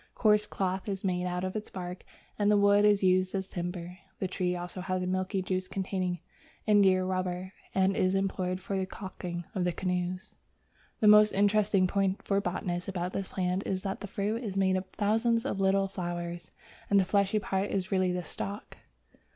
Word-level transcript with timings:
Coarse 0.15 0.47
cloth 0.47 0.89
is 0.89 1.03
made 1.03 1.27
of 1.27 1.55
its 1.55 1.69
bark, 1.69 2.03
and 2.39 2.49
the 2.49 2.57
wood 2.57 2.85
is 2.85 3.03
used 3.03 3.35
as 3.35 3.45
timber. 3.45 3.99
The 4.17 4.27
tree 4.27 4.55
also 4.55 4.81
has 4.81 5.03
a 5.03 5.05
milky 5.05 5.43
juice 5.43 5.67
containing 5.67 6.21
indiarubber, 6.67 7.51
and 7.75 7.95
is 7.95 8.15
employed 8.15 8.59
for 8.59 8.83
caulking 8.87 9.43
the 9.53 9.71
canoes. 9.71 10.33
The 11.01 11.07
most 11.07 11.33
interesting 11.33 11.85
point 11.85 12.23
for 12.23 12.41
botanists 12.41 12.89
about 12.89 13.13
this 13.13 13.27
plant 13.27 13.61
is 13.67 13.83
that 13.83 13.99
the 13.99 14.07
fruit 14.07 14.43
is 14.43 14.57
made 14.57 14.75
up 14.75 14.85
of 14.85 14.93
thousands 14.93 15.45
of 15.45 15.59
little 15.59 15.87
flowers, 15.87 16.49
and 16.89 16.99
the 16.99 17.05
fleshy 17.05 17.37
part 17.37 17.69
is 17.69 17.91
really 17.91 18.11
the 18.11 18.23
stalk. 18.23 18.77